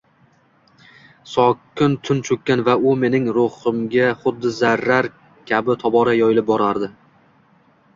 sokin 1.33 1.97
tun 2.09 2.23
choʻkkan 2.31 2.65
va 2.71 2.75
u 2.87 2.95
mening 3.03 3.29
ruhimga 3.37 4.09
xuddi 4.25 4.57
zahar 4.61 5.13
kabi 5.55 5.81
tobora 5.87 6.21
yoyilib 6.23 6.55
borardi 6.55 6.97